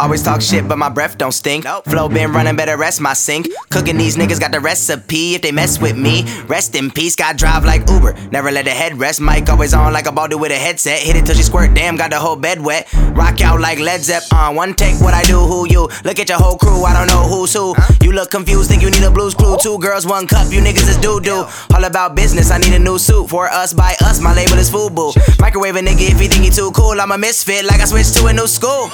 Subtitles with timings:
[0.00, 1.66] Always talk shit, but my breath don't stink.
[1.84, 3.48] Flow been running, better rest my sink.
[3.68, 5.34] Cooking these niggas got the recipe.
[5.34, 7.14] If they mess with me, rest in peace.
[7.14, 9.20] Got drive like Uber, never let the head rest.
[9.20, 11.00] Mic always on like a baldy with a headset.
[11.00, 12.90] Hit it till she squirt, damn, got the whole bed wet.
[13.12, 14.22] Rock out like Led Zepp.
[14.32, 15.82] On uh, one take, what I do, who you?
[16.02, 17.74] Look at your whole crew, I don't know who's who.
[18.02, 19.58] You look confused, think you need a blues clue.
[19.58, 21.44] Two girls, one cup, you niggas is doo doo.
[21.74, 23.28] All about business, I need a new suit.
[23.28, 25.38] For us, by us, my label is FUBU.
[25.40, 26.98] Microwave a nigga if he think he too cool.
[26.98, 28.90] I'm a misfit, like I switched to a new school.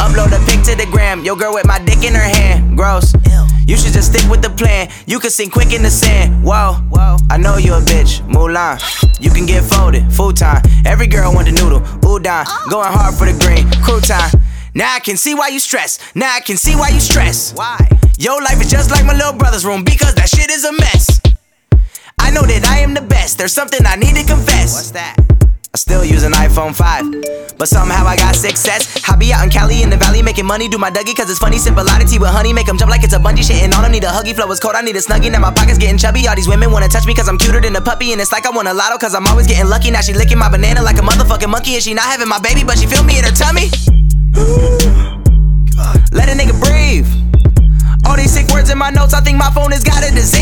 [0.00, 1.24] Upload a pic to the gram.
[1.24, 2.76] Yo, girl with my dick in her hand.
[2.76, 3.14] Gross.
[3.66, 4.88] You should just stick with the plan.
[5.06, 6.42] You can sink quick in the sand.
[6.42, 7.16] Whoa, whoa.
[7.28, 8.22] I know you a bitch.
[8.28, 8.80] Mulan.
[9.20, 10.10] You can get folded.
[10.12, 10.62] Full time.
[10.86, 11.80] Every girl want the noodle.
[12.00, 12.46] Udon.
[12.70, 13.66] Going hard for the green.
[13.82, 14.40] Crouton.
[14.74, 15.98] Now I can see why you stress.
[16.14, 17.52] Now I can see why you stress.
[17.52, 17.76] Why?
[18.18, 21.20] Your life is just like my little brother's room because that shit is a mess.
[22.20, 23.38] I know that I am the best.
[23.38, 24.74] There's something I need to confess.
[24.74, 25.17] What's that?
[25.78, 29.08] Still an iPhone 5, but somehow I got success.
[29.08, 31.38] I be out in Cali in the valley making money, do my Dougie, cause it's
[31.38, 31.56] funny.
[31.56, 33.62] Sip a tea with honey, make them jump like it's a bungee shit.
[33.62, 35.30] And all I need a huggy flow is cold, I need a snuggie.
[35.30, 36.26] Now my pockets getting chubby.
[36.26, 38.10] All these women wanna touch me cause I'm cuter than a puppy.
[38.10, 39.92] And it's like I want a lotto cause I'm always getting lucky.
[39.92, 41.74] Now she licking my banana like a motherfucking monkey.
[41.74, 43.70] And she not having my baby, but she feel me in her tummy.
[46.10, 47.06] Let a nigga breathe.
[48.04, 50.37] All these sick words in my notes, I think my phone has got a disease.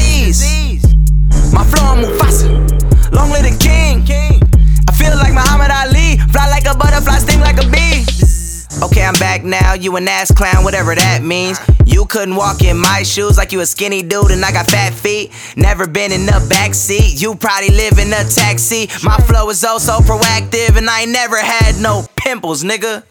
[9.36, 11.58] Back now, you an ass clown, whatever that means.
[11.84, 14.92] You couldn't walk in my shoes like you a skinny dude and I got fat
[14.94, 15.32] feet.
[15.56, 18.88] Never been in the backseat, you probably live in a taxi.
[19.02, 23.02] My flow is oh so proactive and I ain't never had no pimples, nigga.